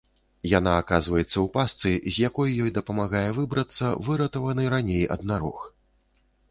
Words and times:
Яна 0.51 0.71
аказваецца 0.83 1.33
ў 1.33 1.43
пастцы, 1.57 1.91
з 2.15 2.25
якой 2.29 2.57
ёй 2.65 2.73
дапамагае 2.81 3.25
выбрацца 3.41 3.93
выратаваны 4.09 4.63
раней 4.77 5.05
аднарог. 5.17 5.59